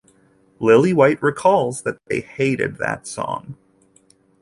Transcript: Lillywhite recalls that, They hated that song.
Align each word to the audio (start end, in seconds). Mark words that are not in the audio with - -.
Lillywhite 0.59 1.21
recalls 1.21 1.83
that, 1.83 1.99
They 2.07 2.21
hated 2.21 2.77
that 2.77 3.05
song. 3.05 3.55